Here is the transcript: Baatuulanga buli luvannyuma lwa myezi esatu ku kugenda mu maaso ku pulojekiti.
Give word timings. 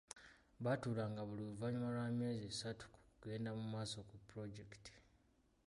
Baatuulanga 0.63 1.21
buli 1.27 1.43
luvannyuma 1.49 1.89
lwa 1.95 2.07
myezi 2.17 2.43
esatu 2.53 2.83
ku 2.93 2.99
kugenda 3.09 3.49
mu 3.57 3.63
maaso 3.73 3.97
ku 4.09 4.15
pulojekiti. 4.27 4.93